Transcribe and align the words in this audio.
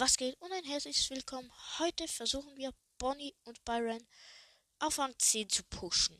Was 0.00 0.16
geht? 0.16 0.40
Und 0.40 0.50
ein 0.50 0.64
herzliches 0.64 1.10
Willkommen. 1.10 1.52
Heute 1.78 2.08
versuchen 2.08 2.56
wir 2.56 2.72
Bonnie 2.96 3.34
und 3.44 3.62
Byron 3.66 4.02
auf 4.78 4.98
Rang 4.98 5.14
10 5.18 5.50
zu 5.50 5.62
pushen. 5.64 6.18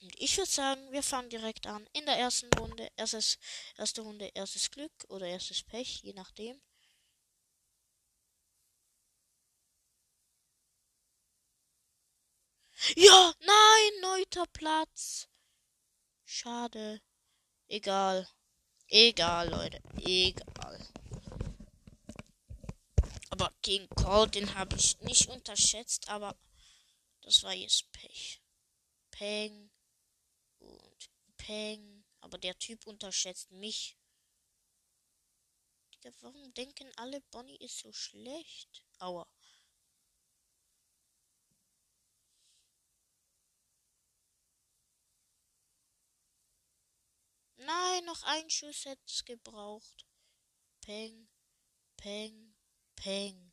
Und 0.00 0.18
ich 0.18 0.38
würde 0.38 0.50
sagen, 0.50 0.90
wir 0.90 1.02
fangen 1.02 1.28
direkt 1.28 1.66
an. 1.66 1.86
In 1.92 2.06
der 2.06 2.16
ersten 2.16 2.48
Runde, 2.54 2.90
erstes, 2.96 3.38
erste 3.76 4.00
Runde, 4.00 4.30
erstes 4.34 4.70
Glück 4.70 5.04
oder 5.08 5.26
erstes 5.26 5.62
Pech, 5.62 6.00
je 6.02 6.14
nachdem. 6.14 6.58
Ja, 12.96 13.34
nein, 13.40 14.00
neunter 14.00 14.46
Platz. 14.46 15.28
Schade. 16.24 17.02
Egal. 17.66 18.26
Egal, 18.90 19.50
Leute. 19.50 19.82
Egal. 20.00 20.88
Aber 23.28 23.52
gegen 23.60 23.86
Call, 23.90 24.28
den 24.30 24.54
habe 24.54 24.76
ich 24.76 24.98
nicht 25.00 25.28
unterschätzt, 25.28 26.08
aber 26.08 26.34
das 27.20 27.42
war 27.42 27.52
jetzt 27.52 27.92
Pech. 27.92 28.40
Peng 29.10 29.70
und 30.58 31.10
Peng. 31.36 32.04
Aber 32.20 32.38
der 32.38 32.58
Typ 32.58 32.86
unterschätzt 32.86 33.50
mich. 33.50 33.98
Warum 36.20 36.54
denken 36.54 36.90
alle, 36.96 37.20
Bonnie 37.30 37.58
ist 37.58 37.80
so 37.80 37.92
schlecht? 37.92 38.82
Aua. 38.98 39.26
Nein, 47.98 48.04
noch 48.04 48.22
ein 48.22 48.48
Schuss 48.48 48.84
hätte 48.84 49.02
es 49.06 49.24
gebraucht. 49.24 50.06
Peng, 50.80 51.28
peng, 51.96 52.54
peng. 52.94 53.52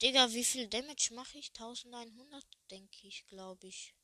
Digga, 0.00 0.32
wie 0.32 0.44
viel 0.44 0.68
Damage 0.68 1.12
mache 1.12 1.36
ich? 1.36 1.52
1100, 1.52 2.46
denke 2.70 3.06
ich, 3.06 3.26
glaube 3.26 3.66
ich. 3.66 3.97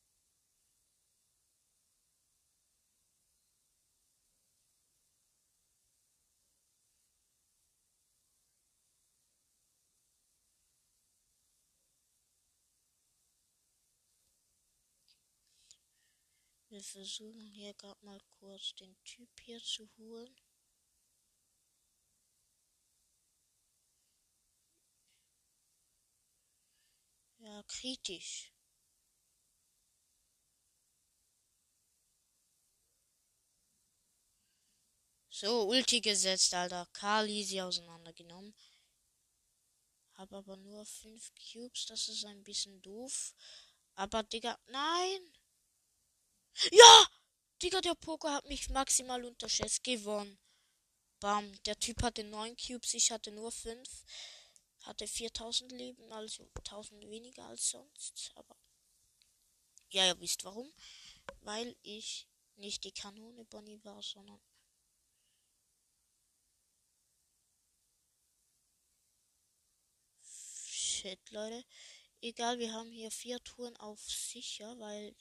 Wir 16.75 16.83
versuchen 16.83 17.47
hier 17.47 17.73
gerade 17.75 18.05
mal 18.05 18.21
kurz 18.41 18.75
den 18.75 18.97
Typ 19.05 19.31
hier 19.41 19.63
zu 19.63 19.89
holen. 19.97 20.37
Ja, 27.39 27.63
kritisch. 27.69 28.53
So, 35.31 35.69
Ulti 35.69 36.01
gesetzt, 36.01 36.53
Alter. 36.55 36.89
Karl 36.93 37.29
easy 37.31 37.61
auseinandergenommen. 37.61 38.53
Hab 40.15 40.33
aber 40.33 40.57
nur 40.57 40.85
fünf 40.85 41.31
Cubes, 41.37 41.87
das 41.87 42.09
ist 42.09 42.25
ein 42.25 42.43
bisschen 42.43 42.83
doof. 42.83 43.33
Aber, 43.95 44.25
Digga, 44.25 44.59
nein! 44.67 45.34
Ja! 46.71 47.07
Digga, 47.63 47.81
der 47.81 47.95
Poker 47.95 48.33
hat 48.33 48.47
mich 48.47 48.69
maximal 48.71 49.25
unterschätzt. 49.25 49.85
Gewonnen. 49.85 50.39
Bam. 51.21 51.51
Der 51.65 51.79
Typ 51.79 52.03
hatte 52.03 52.25
9 52.25 52.57
Cubes, 52.57 52.95
ich 52.95 53.11
hatte 53.11 53.31
nur 53.33 53.51
5. 53.51 53.89
Hatte 54.83 55.07
4000 55.07 55.73
Leben, 55.73 56.13
also 56.13 56.51
1000 56.57 57.09
weniger 57.09 57.45
als 57.47 57.71
sonst. 57.71 58.33
Aber. 58.35 58.57
Ja, 59.91 60.07
ihr 60.07 60.21
wisst 60.21 60.45
warum. 60.45 60.73
Weil 61.41 61.75
ich 61.83 62.29
nicht 62.57 62.85
die 62.85 62.93
Kanone 62.93 63.45
Bonnie 63.45 63.83
war, 63.85 64.03
sondern. 64.03 64.41
Shit, 70.23 71.31
Leute. 71.31 71.65
Egal, 72.21 72.59
wir 72.59 72.73
haben 72.73 72.91
hier 72.91 73.11
vier 73.11 73.43
Touren 73.45 73.77
auf 73.77 74.01
sicher, 74.01 74.79
weil 74.79 75.15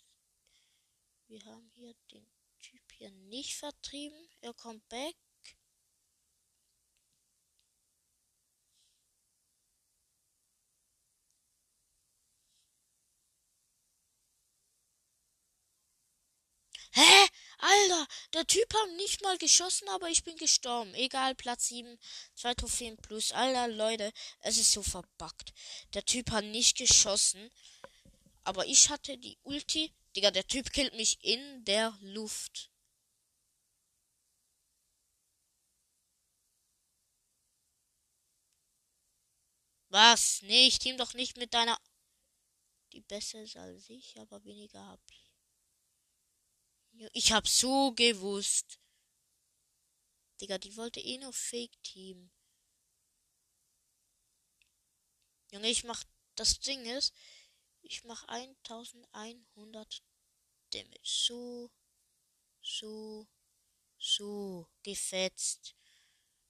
wir 1.34 1.44
haben 1.46 1.72
hier 1.74 1.96
den 2.12 2.28
Typ 2.62 2.92
hier 2.92 3.10
nicht 3.10 3.56
vertrieben. 3.56 4.30
Er 4.42 4.54
kommt 4.54 4.88
back. 4.88 5.16
Hä? 16.92 17.02
Alter, 17.58 18.08
der 18.34 18.46
Typ 18.46 18.72
hat 18.72 18.90
nicht 18.98 19.24
mal 19.24 19.38
geschossen, 19.40 19.90
aber 19.90 20.10
ich 20.10 20.24
bin 20.24 20.38
gestorben. 20.38 20.94
Egal, 20.94 21.34
Platz 21.34 21.68
7, 21.70 21.98
2 22.36 22.54
Trophäen 22.54 22.98
plus. 22.98 23.32
Alter, 23.32 23.68
Leute, 23.70 24.14
es 24.42 24.60
ist 24.60 24.72
so 24.72 24.84
verbuggt. 24.84 25.52
Der 25.96 26.06
Typ 26.06 26.30
hat 26.30 26.46
nicht 26.46 26.78
geschossen, 26.78 27.50
aber 28.44 28.68
ich 28.68 28.90
hatte 28.92 29.18
die 29.18 29.40
Ulti 29.42 29.92
Digga, 30.16 30.32
der 30.32 30.48
Typ 30.48 30.72
killt 30.72 30.94
mich 30.96 31.24
in 31.24 31.66
der 31.66 31.98
Luft. 32.02 32.72
Was? 39.90 40.42
Nee, 40.42 40.68
ich 40.68 40.80
team 40.80 40.98
doch 40.98 41.14
nicht 41.14 41.38
mit 41.38 41.54
deiner. 41.54 41.80
Die 42.94 43.02
besser 43.02 43.42
ist 43.44 43.58
als 43.58 43.90
ich, 43.90 44.20
aber 44.20 44.44
weniger 44.44 44.86
hab 44.86 45.02
ich. 45.10 45.32
Ich 47.14 47.32
hab 47.32 47.48
so 47.48 47.92
gewusst. 47.94 48.80
Digga, 50.42 50.58
die 50.58 50.76
wollte 50.78 51.00
eh 51.00 51.18
nur 51.18 51.34
Fake 51.34 51.82
Team. 51.84 52.32
Junge, 55.52 55.70
ich 55.70 55.84
mach. 55.84 56.04
Das 56.36 56.60
Ding 56.60 56.84
ist, 56.86 57.14
ich 57.84 58.04
mache 58.06 58.28
1100 58.30 60.04
Damage. 60.72 61.00
So, 61.04 61.70
so, 62.62 63.28
so, 63.98 64.68
gefetzt. 64.82 65.76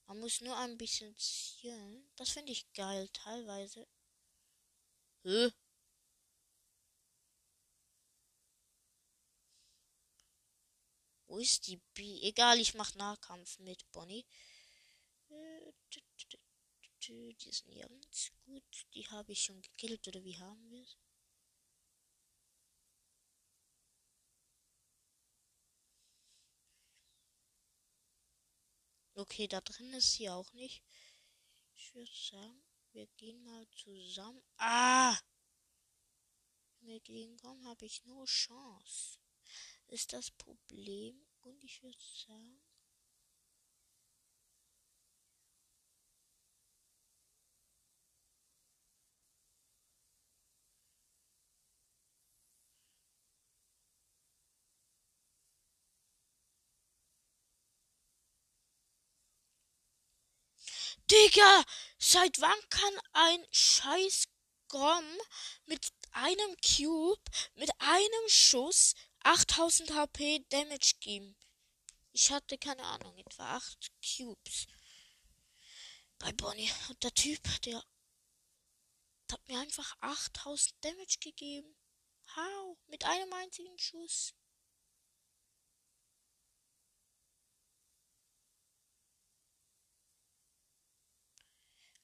Man 0.06 0.20
muss 0.20 0.42
nur 0.42 0.58
ein 0.58 0.78
bisschen 0.78 1.16
zielen. 1.18 2.10
Das 2.16 2.30
finde 2.32 2.52
ich 2.52 2.72
geil, 2.74 3.10
teilweise. 3.10 3.88
Hä? 5.24 5.52
Wo 11.28 11.40
ist 11.40 11.66
die 11.68 11.78
B? 11.96 12.22
Egal, 12.22 12.60
ich 12.60 12.76
mach 12.76 12.94
Nahkampf 12.96 13.58
mit 13.60 13.92
Bonnie. 13.92 14.26
Die 17.08 17.50
ist 17.50 17.66
nirgends 17.66 18.32
gut. 18.46 18.86
Die 18.94 19.08
habe 19.10 19.32
ich 19.32 19.44
schon 19.44 19.62
gekillt, 19.62 20.08
oder 20.08 20.24
wie 20.24 20.38
haben 20.38 20.70
wir 20.70 20.84
es? 20.84 20.98
Okay, 29.16 29.48
da 29.48 29.62
drin 29.62 29.94
ist 29.94 30.14
sie 30.14 30.30
auch 30.30 30.52
nicht. 30.54 30.84
Ich 31.76 31.94
würde 31.94 32.12
sagen, 32.12 32.64
wir 32.94 33.06
gehen 33.18 33.44
mal 33.44 33.68
zusammen. 33.70 34.42
Ah! 34.58 35.18
Wenn 36.80 36.88
wir 36.88 37.00
gegenkommen, 37.00 37.66
habe 37.68 37.86
ich 37.86 38.04
nur 38.06 38.26
Chance. 38.26 39.20
Ist 39.88 40.14
das 40.14 40.32
Problem. 40.32 41.28
Und 41.42 41.64
ich 41.64 41.84
würde 41.84 42.00
sagen, 42.28 42.62
Digga, 61.10 61.64
seit 62.00 62.40
wann 62.40 62.70
kann 62.70 63.00
ein 63.14 63.46
scheiß 63.52 64.26
Grom 64.68 65.18
mit 65.66 65.92
einem 66.12 66.56
Cube, 66.62 67.22
mit 67.56 67.70
einem 67.80 68.30
Schuss 68.30 68.96
8000 69.24 69.92
HP 69.92 70.46
Damage 70.50 70.94
geben? 71.00 71.36
Ich 72.12 72.32
hatte 72.32 72.58
keine 72.58 72.84
Ahnung, 72.84 73.18
etwa 73.18 73.58
8 73.58 73.92
Cubes. 74.02 74.68
Bei 76.20 76.32
Bonnie. 76.32 76.72
Und 76.90 77.04
der 77.04 77.14
Typ, 77.14 77.42
der 77.64 77.84
hat 79.32 79.48
mir 79.48 79.60
einfach 79.60 79.98
8000 80.00 80.76
Damage 80.84 81.18
gegeben. 81.20 81.76
How? 82.36 82.78
Mit 82.88 83.04
einem 83.04 83.34
einzigen 83.34 83.78
Schuss. 83.78 84.34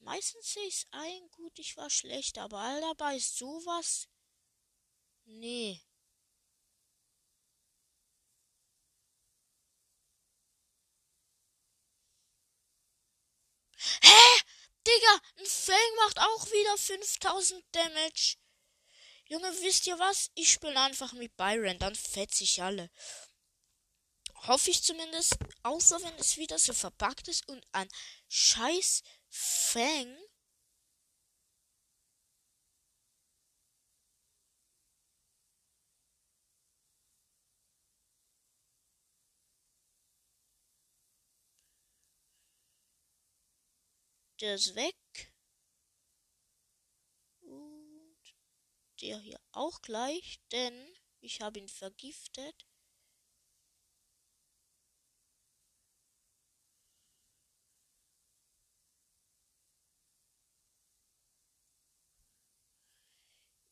Meistens 0.09 0.53
sehe 0.53 0.65
ich 0.65 0.87
ein, 0.89 1.29
gut, 1.29 1.59
ich 1.59 1.77
war 1.77 1.87
schlecht, 1.87 2.39
aber 2.39 2.57
all 2.57 2.81
dabei 2.81 3.17
ist 3.17 3.37
sowas. 3.37 4.07
Nee. 5.25 5.83
Hä? 14.01 14.41
Digga, 14.87 15.21
ein 15.37 15.45
Fang 15.45 15.75
macht 15.97 16.17
auch 16.17 16.45
wieder 16.47 16.75
5000 16.75 17.63
Damage. 17.71 18.37
Junge, 19.25 19.51
wisst 19.61 19.85
ihr 19.85 19.99
was? 19.99 20.31
Ich 20.33 20.51
spiele 20.53 20.79
einfach 20.79 21.13
mit 21.13 21.37
Byron, 21.37 21.77
dann 21.77 21.93
fetz 21.93 22.41
ich 22.41 22.63
alle. 22.63 22.89
Hoffe 24.47 24.71
ich 24.71 24.81
zumindest, 24.81 25.35
außer 25.61 26.01
wenn 26.01 26.15
es 26.15 26.37
wieder 26.37 26.57
so 26.57 26.73
verpackt 26.73 27.27
ist 27.27 27.47
und 27.47 27.63
ein 27.73 27.89
scheiß 28.27 29.03
Fang 29.31 30.17
Der 44.41 44.55
ist 44.55 44.73
weg. 44.75 44.95
Und 47.41 48.15
der 49.01 49.19
hier 49.19 49.39
auch 49.51 49.81
gleich, 49.81 50.39
denn 50.51 50.73
ich 51.21 51.41
habe 51.41 51.59
ihn 51.59 51.67
vergiftet. 51.67 52.65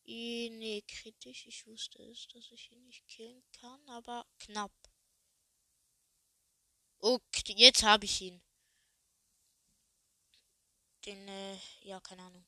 Nee, 0.07 0.76
kritisch. 0.87 1.45
Ich 1.47 1.67
wusste 1.67 2.01
es, 2.03 2.27
dass 2.29 2.51
ich 2.51 2.71
ihn 2.71 2.83
nicht 2.85 3.07
killen 3.07 3.43
kann, 3.51 3.89
aber 3.89 4.25
knapp. 4.39 4.73
Okay, 6.99 7.53
jetzt 7.55 7.83
habe 7.83 8.05
ich 8.05 8.21
ihn 8.21 8.41
den, 11.07 11.27
äh, 11.27 11.57
ja, 11.81 11.99
keine 12.01 12.23
Ahnung. 12.23 12.45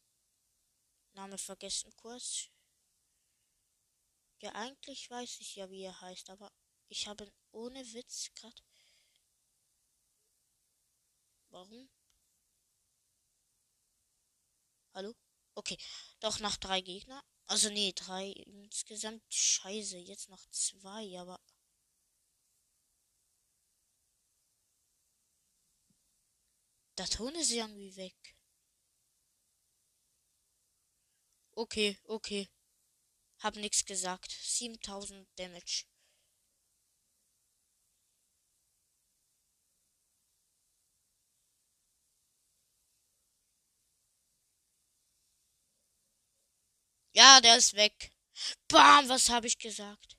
Name 1.14 1.38
vergessen 1.38 1.96
kurz. 1.96 2.50
Ja, 4.42 4.54
eigentlich 4.54 5.10
weiß 5.10 5.40
ich 5.40 5.56
ja, 5.56 5.70
wie 5.70 5.84
er 5.84 6.00
heißt, 6.02 6.30
aber 6.30 6.52
ich 6.88 7.08
habe 7.08 7.32
ohne 7.52 7.82
Witz 7.94 8.32
gerade. 8.36 8.62
Warum? 11.50 11.90
Hallo? 14.94 15.16
Okay, 15.56 15.78
doch 16.20 16.40
nach 16.40 16.58
drei 16.58 16.82
Gegner. 16.82 17.24
Also 17.50 17.69
nee, 17.69 17.94
drei 17.94 18.31
insgesamt. 18.46 19.24
Scheiße, 19.34 19.98
jetzt 19.98 20.30
noch 20.30 20.46
zwei, 20.51 21.19
aber. 21.19 21.40
Der 27.00 27.07
Ton 27.07 27.34
ist 27.34 27.50
irgendwie 27.51 27.96
weg. 27.96 28.36
Okay, 31.54 31.98
okay. 32.06 32.48
Hab 33.40 33.56
nix 33.56 33.84
gesagt. 33.84 34.31
7000 34.31 35.28
Damage. 35.38 35.86
Ja, 47.19 47.42
der 47.42 47.57
ist 47.57 47.74
weg. 47.74 48.13
Bam, 48.69 49.10
was 49.10 49.30
habe 49.30 49.45
ich 49.48 49.57
gesagt? 49.57 50.18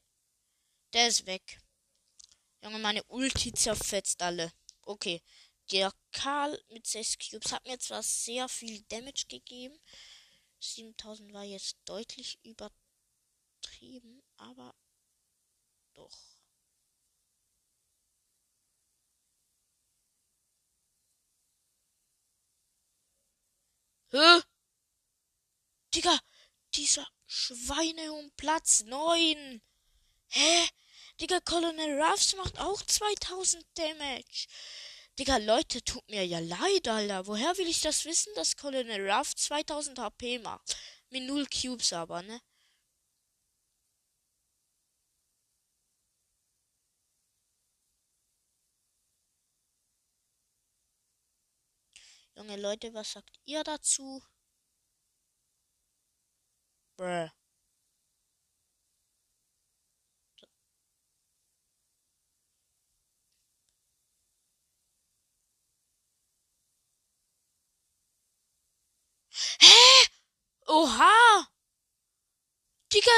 Der 0.92 1.08
ist 1.08 1.24
weg. 1.24 1.58
Junge, 2.62 2.78
meine 2.78 3.02
Ulti 3.04 3.54
zerfetzt 3.54 4.20
alle. 4.20 4.52
Okay. 4.82 5.22
Der 5.72 5.90
Karl 6.12 6.62
mit 6.68 6.86
6 6.86 7.16
Cubes 7.18 7.52
hat 7.52 7.64
mir 7.64 7.78
zwar 7.78 8.02
sehr 8.02 8.50
viel 8.50 8.82
Damage 8.90 9.24
gegeben, 9.28 9.80
7000 10.58 11.32
war 11.32 11.44
jetzt 11.44 11.78
deutlich 11.86 12.38
übertrieben, 12.44 14.22
aber 14.36 14.74
doch. 15.94 16.18
Hä? 24.12 24.42
Digga, 25.94 26.18
dieser 26.74 27.06
Schweine 27.26 28.12
um 28.12 28.30
Platz 28.36 28.82
9. 28.84 29.62
Hä? 30.28 30.68
Digga, 31.20 31.40
Colonel 31.40 32.00
Ruffs 32.02 32.34
macht 32.36 32.58
auch 32.60 32.82
2000 32.82 33.64
Damage. 33.74 34.46
Digga, 35.18 35.36
Leute, 35.36 35.82
tut 35.84 36.08
mir 36.08 36.26
ja 36.26 36.38
leid, 36.38 36.88
Alter. 36.88 37.26
Woher 37.26 37.56
will 37.58 37.68
ich 37.68 37.80
das 37.80 38.04
wissen, 38.04 38.32
dass 38.36 38.56
Colonel 38.56 39.10
Ruff 39.10 39.34
2000 39.36 39.98
HP 39.98 40.38
macht? 40.38 40.76
Mit 41.10 41.24
0 41.24 41.46
Cubes 41.46 41.92
aber, 41.92 42.22
ne? 42.22 42.40
Junge 52.36 52.56
Leute, 52.56 52.94
was 52.94 53.12
sagt 53.12 53.38
ihr 53.44 53.62
dazu? 53.62 54.22
Bruh. 57.00 57.30
Hä? 69.60 70.06
Oha! 70.66 71.48
Digga, 72.92 73.10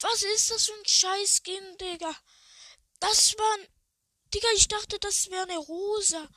was 0.00 0.22
ist 0.22 0.50
das 0.50 0.66
für 0.66 0.74
ein 0.74 0.84
Scheiß-Skin, 0.84 1.78
Digga? 1.78 2.14
Das 3.00 3.38
war 3.38 3.54
ein... 3.58 3.68
Digga, 4.34 4.48
ich 4.54 4.68
dachte, 4.68 4.98
das 4.98 5.30
wäre 5.30 5.44
eine 5.44 5.56
Rosa. 5.56 6.28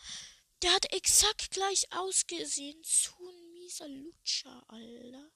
Der 0.61 0.71
hat 0.71 0.93
exakt 0.93 1.51
gleich 1.51 1.91
ausgesehen. 1.91 2.81
So 2.85 3.11
ein 3.27 3.51
mieser 3.51 3.89
Lutscher, 3.89 4.63
Alter. 4.69 5.29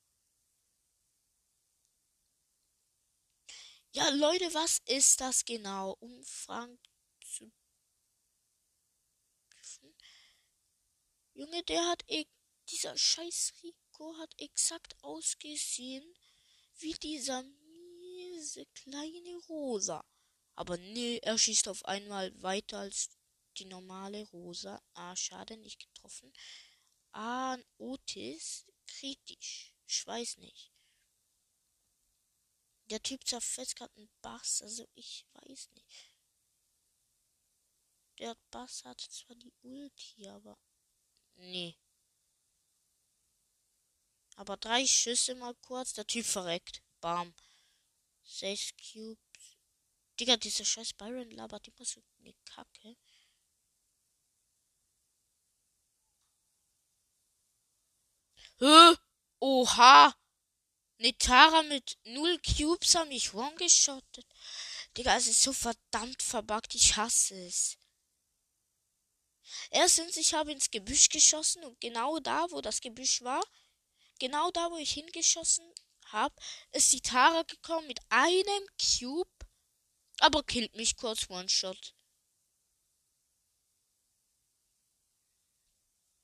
Ja, 3.94 4.08
Leute, 4.12 4.54
was 4.54 4.78
ist 4.86 5.20
das 5.20 5.44
genau? 5.44 5.98
Um 6.00 6.24
Frank 6.24 6.80
zu... 7.26 7.52
Junge, 11.34 11.62
der 11.64 11.86
hat 11.90 12.04
eh 12.08 12.26
dieser 12.70 12.98
scheiß 12.98 13.54
Rico 13.62 14.18
hat 14.18 14.34
exakt 14.38 14.96
ausgesehen 15.02 16.06
wie 16.78 16.94
dieser 16.94 17.44
miese 17.44 18.66
kleine 18.68 19.36
Rosa. 19.50 20.06
Aber 20.56 20.78
nee, 20.78 21.18
er 21.22 21.38
schießt 21.38 21.68
auf 21.68 21.84
einmal 21.84 22.32
weiter 22.42 22.80
als 22.80 23.10
die 23.58 23.66
normale 23.66 24.24
Rosa. 24.30 24.82
Ah, 24.94 25.18
schade, 25.18 25.58
nicht 25.58 25.80
getroffen. 25.80 26.32
Ah, 27.12 27.58
Otis, 27.78 28.66
kritisch. 28.88 29.74
Ich 29.86 30.08
weiß 30.08 30.38
nicht. 30.38 30.71
Der 32.92 33.02
Typ 33.02 33.26
zerfetzt 33.26 33.78
gerade 33.78 33.96
einen 33.96 34.10
Bass, 34.22 34.62
also 34.62 34.86
ich 34.96 35.26
weiß 35.32 35.70
nicht. 35.72 36.12
Der 38.20 38.36
Bass 38.52 38.84
hat 38.84 39.00
zwar 39.00 39.38
die 39.38 39.54
Ulti, 39.62 40.28
aber. 40.28 40.60
Nee. 41.36 41.78
Aber 44.36 44.58
drei 44.58 44.86
Schüsse 44.86 45.36
mal 45.36 45.56
kurz, 45.56 45.94
der 45.94 46.06
Typ 46.06 46.26
verreckt. 46.26 46.84
Bam. 47.00 47.34
Sechs 48.24 48.74
Cubes. 48.76 49.58
Digga, 50.20 50.36
dieser 50.36 50.66
scheiß 50.66 50.92
Byron 50.94 51.32
labert 51.32 51.70
immer 51.70 51.86
so 51.86 52.04
eine 52.20 52.34
Kacke. 52.44 52.98
Hä? 58.60 58.96
Oha! 59.40 60.21
Netara 61.02 61.64
mit 61.64 61.98
null 62.04 62.40
Cubes 62.42 62.94
haben 62.94 63.10
mich 63.10 63.34
one-geschottet. 63.34 64.28
Digga, 64.96 65.18
es 65.18 65.26
ist 65.26 65.42
so 65.42 65.52
verdammt 65.52 66.22
verbuggt. 66.22 66.76
Ich 66.76 66.96
hasse 66.96 67.36
es. 67.48 67.78
Erstens, 69.72 70.16
ich 70.18 70.36
habe 70.36 70.52
ins 70.52 70.70
Gebüsch 70.70 71.10
geschossen 71.10 71.64
und 71.64 71.82
genau 71.82 72.20
da, 72.20 72.46
wo 72.52 72.62
das 72.62 72.82
Gebüsch 72.82 73.24
war, 73.24 73.44
genau 74.20 74.52
da, 74.52 74.70
wo 74.70 74.78
ich 74.78 74.94
hingeschossen 74.94 75.66
hab, 76.12 76.34
ist 76.72 76.94
die 76.94 77.02
Tara 77.02 77.42
gekommen 77.44 77.88
mit 77.88 78.00
einem 78.10 78.68
Cube, 78.80 79.32
aber 80.20 80.44
killt 80.44 80.76
mich 80.76 80.98
kurz 80.98 81.28
One-Shot. 81.30 81.96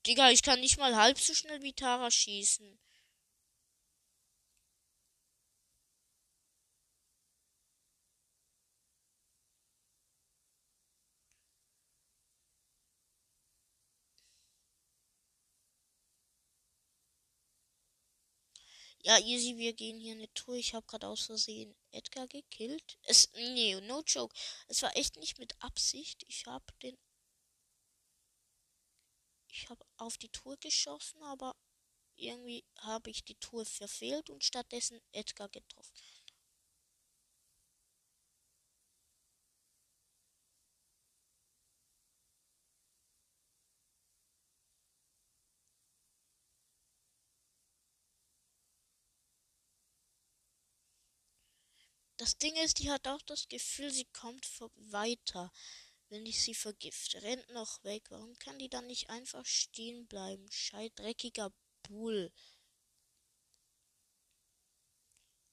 Digga, 0.05 0.29
ich 0.29 0.43
kann 0.43 0.59
nicht 0.59 0.77
mal 0.77 0.95
halb 0.95 1.19
so 1.19 1.33
schnell 1.33 1.63
wie 1.63 1.73
Tara 1.73 2.11
schießen. 2.11 2.79
Ja, 19.07 19.17
easy, 19.19 19.55
wir 19.55 19.71
gehen 19.71 20.01
hier 20.01 20.11
eine 20.11 20.27
Tour. 20.33 20.55
Ich 20.55 20.73
habe 20.73 20.85
gerade 20.85 21.07
aus 21.07 21.27
Versehen 21.27 21.73
Edgar 21.91 22.27
gekillt. 22.27 22.97
Es, 23.03 23.31
nee, 23.31 23.79
no 23.79 24.03
joke. 24.05 24.35
Es 24.67 24.81
war 24.81 24.93
echt 24.97 25.15
nicht 25.15 25.39
mit 25.39 25.55
Absicht. 25.63 26.25
Ich 26.27 26.45
habe 26.45 26.65
den. 26.83 26.97
Ich 29.47 29.69
habe 29.69 29.85
auf 29.95 30.17
die 30.17 30.27
Tour 30.27 30.57
geschossen, 30.57 31.23
aber 31.23 31.55
irgendwie 32.17 32.65
habe 32.79 33.09
ich 33.09 33.23
die 33.23 33.35
Tour 33.35 33.65
verfehlt 33.65 34.29
und 34.29 34.43
stattdessen 34.43 34.99
Edgar 35.13 35.47
getroffen. 35.47 35.93
Das 52.17 52.37
Ding 52.37 52.55
ist, 52.57 52.79
die 52.79 52.89
hat 52.89 53.07
auch 53.07 53.21
das 53.21 53.47
Gefühl, 53.47 53.91
sie 53.91 54.05
kommt 54.05 54.47
weiter, 54.75 55.51
wenn 56.09 56.25
ich 56.25 56.41
sie 56.41 56.55
vergifte. 56.55 57.21
Rennt 57.21 57.47
noch 57.49 57.83
weg. 57.83 58.09
Warum 58.09 58.37
kann 58.39 58.57
die 58.57 58.69
dann 58.69 58.87
nicht 58.87 59.09
einfach 59.09 59.45
stehen 59.45 60.07
bleiben? 60.07 60.47
Schei 60.51 60.89
dreckiger 60.95 61.53
Bull. 61.83 62.33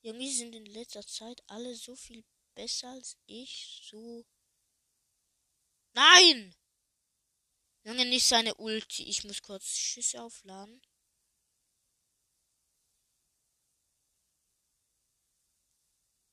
Irgendwie 0.00 0.32
sind 0.32 0.54
in 0.54 0.66
letzter 0.66 1.06
Zeit 1.06 1.42
alle 1.48 1.74
so 1.74 1.96
viel 1.96 2.24
besser 2.54 2.88
als 2.88 3.18
ich. 3.26 3.82
So. 3.90 4.24
Nein! 5.92 6.54
Junge, 7.84 8.06
nicht 8.06 8.26
seine 8.26 8.54
Ulti. 8.54 9.04
Ich 9.04 9.24
muss 9.24 9.42
kurz 9.42 9.76
Schüsse 9.76 10.22
aufladen. 10.22 10.80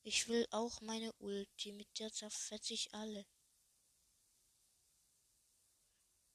Ich 0.03 0.27
will 0.27 0.47
auch 0.49 0.81
meine 0.81 1.13
Ulti, 1.19 1.71
mit 1.73 1.99
der 1.99 2.11
zerfetze 2.11 2.73
ich 2.73 2.93
alle. 2.93 3.25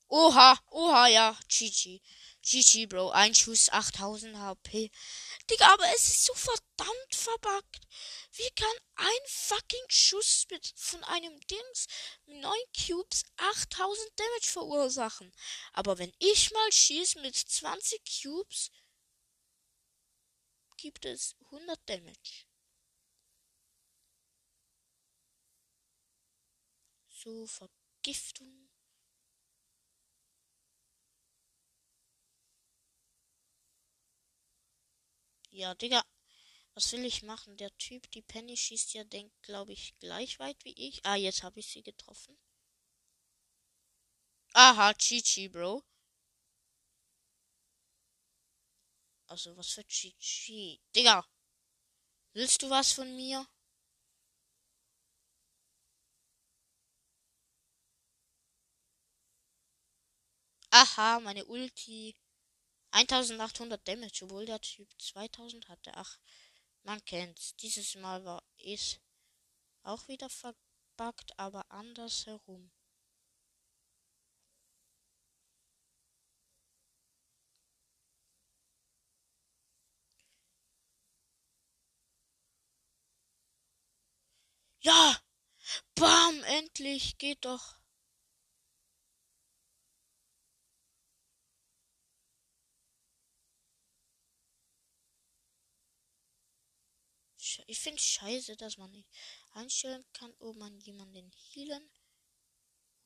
Oha, 0.08 0.56
oha, 0.70 1.08
ja, 1.08 1.36
GG. 1.48 2.00
GG, 2.42 2.86
Bro. 2.86 3.10
Ein 3.10 3.34
Schuss, 3.34 3.68
8000 3.70 4.36
HP. 4.36 4.92
Digga, 5.50 5.72
aber 5.74 5.84
es 5.96 6.06
ist 6.06 6.26
so 6.26 6.34
verdammt 6.34 7.14
verbuggt. 7.14 7.88
Wie 8.32 8.48
kann 8.54 8.76
ein 8.94 9.26
fucking 9.26 9.86
Schuss 9.88 10.46
mit, 10.48 10.72
von 10.76 11.02
einem 11.04 11.40
Dings 11.48 11.88
mit 12.26 12.36
9 12.36 12.52
Cubes 12.86 13.24
8000 13.36 14.08
Damage 14.16 14.46
verursachen? 14.46 15.32
Aber 15.72 15.98
wenn 15.98 16.12
ich 16.20 16.52
mal 16.52 16.72
schieße 16.72 17.20
mit 17.20 17.34
20 17.34 18.00
Cubes, 18.22 18.70
gibt 20.76 21.04
es 21.04 21.34
100 21.46 21.80
Damage. 21.88 22.45
So 27.26 27.44
Vergiftung. 27.48 28.68
Ja, 35.50 35.74
Digga. 35.74 36.04
Was 36.74 36.92
will 36.92 37.04
ich 37.04 37.22
machen? 37.24 37.56
Der 37.56 37.76
Typ, 37.78 38.08
die 38.12 38.22
Penny 38.22 38.56
schießt 38.56 38.94
ja, 38.94 39.02
denkt, 39.04 39.34
glaube 39.42 39.72
ich, 39.72 39.98
gleich 39.98 40.38
weit 40.38 40.64
wie 40.64 40.74
ich. 40.74 41.04
Ah, 41.04 41.16
jetzt 41.16 41.42
habe 41.42 41.58
ich 41.58 41.66
sie 41.66 41.82
getroffen. 41.82 42.38
Aha, 44.54 44.92
Chichi, 44.94 45.48
Bro. 45.48 45.82
Also, 49.28 49.56
was 49.56 49.70
für 49.72 49.84
Chichi? 49.86 50.80
Digga. 50.94 51.24
Willst 52.34 52.62
du 52.62 52.70
was 52.70 52.92
von 52.92 53.16
mir? 53.16 53.46
Aha, 60.78 61.20
meine 61.20 61.46
Ulti. 61.46 62.14
1800 62.90 63.88
Damage, 63.88 64.24
obwohl 64.24 64.44
der 64.44 64.60
Typ 64.60 64.88
2000 64.98 65.68
hatte. 65.68 65.92
Ach, 65.94 66.18
man 66.82 67.02
kennt's. 67.06 67.56
Dieses 67.56 67.94
Mal 67.94 68.22
war 68.26 68.42
es 68.58 68.98
auch 69.84 70.06
wieder 70.08 70.28
verbuggt, 70.28 71.32
aber 71.38 71.70
andersherum. 71.70 72.70
Ja! 84.80 85.18
Bam! 85.94 86.42
Endlich! 86.44 87.18
Geht 87.18 87.44
doch! 87.46 87.76
Ich 97.66 97.78
finde 97.80 98.00
scheiße, 98.00 98.56
dass 98.56 98.76
man 98.78 98.90
nicht 98.90 99.08
einstellen 99.52 100.04
kann, 100.12 100.32
ob 100.38 100.56
man 100.56 100.78
jemanden 100.80 101.30
healen 101.52 101.90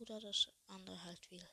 oder 0.01 0.21
das 0.21 0.49
andere 0.67 1.01
halt 1.05 1.31
will. 1.31 1.49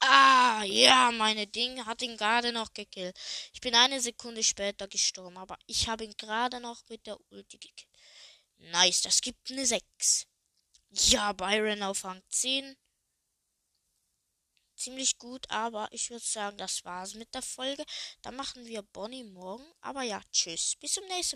Ah, 0.00 0.62
ja, 0.64 1.10
meine 1.12 1.46
Ding 1.46 1.84
hat 1.84 2.00
ihn 2.02 2.16
gerade 2.16 2.50
noch 2.52 2.72
gekillt. 2.72 3.14
Ich 3.52 3.60
bin 3.60 3.74
eine 3.74 4.00
Sekunde 4.00 4.42
später 4.42 4.88
gestorben, 4.88 5.36
aber 5.36 5.58
ich 5.66 5.86
habe 5.88 6.04
ihn 6.04 6.14
gerade 6.16 6.60
noch 6.60 6.82
mit 6.88 7.06
der 7.06 7.18
Ulti 7.30 7.58
gekillt. 7.58 7.88
Nice, 8.58 9.02
das 9.02 9.20
gibt 9.20 9.50
eine 9.50 9.66
6. 9.66 10.26
Ja, 10.98 11.32
Byron 11.32 11.82
auf 11.82 12.04
Rang 12.04 12.22
10. 12.30 12.74
Ziemlich 14.76 15.18
gut, 15.18 15.50
aber 15.50 15.88
ich 15.90 16.10
würde 16.10 16.24
sagen, 16.24 16.56
das 16.56 16.84
war's 16.84 17.14
mit 17.14 17.34
der 17.34 17.42
Folge. 17.42 17.84
Dann 18.22 18.36
machen 18.36 18.64
wir 18.66 18.82
Bonnie 18.82 19.24
morgen. 19.24 19.64
Aber 19.80 20.02
ja, 20.02 20.20
tschüss. 20.32 20.76
Bis 20.76 20.92
zum 20.92 21.04
nächsten 21.04 21.14
Mal. 21.14 21.34